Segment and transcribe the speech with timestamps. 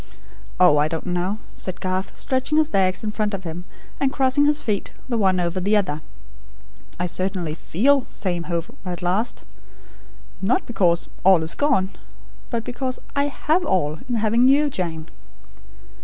[0.59, 3.65] "Oh, I don't know," said Garth, stretching his legs in front of him,
[3.99, 6.01] and crossing his feet the one over the other.
[6.99, 9.43] "I certainly feel 'Safe home at last'
[10.41, 11.91] not because 'all is gone';
[12.49, 15.07] but because I HAVE all, in having you, Jane."